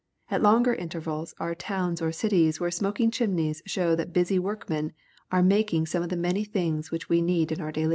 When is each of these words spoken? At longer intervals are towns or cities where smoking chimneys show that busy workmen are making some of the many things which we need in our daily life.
At 0.31 0.41
longer 0.41 0.73
intervals 0.73 1.35
are 1.39 1.53
towns 1.53 2.01
or 2.01 2.11
cities 2.11 2.59
where 2.59 2.71
smoking 2.71 3.11
chimneys 3.11 3.61
show 3.67 3.93
that 3.95 4.11
busy 4.11 4.39
workmen 4.39 4.93
are 5.31 5.43
making 5.43 5.85
some 5.85 6.01
of 6.01 6.09
the 6.09 6.17
many 6.17 6.43
things 6.43 6.89
which 6.89 7.07
we 7.07 7.21
need 7.21 7.51
in 7.51 7.61
our 7.61 7.71
daily 7.71 7.85
life. 7.85 7.89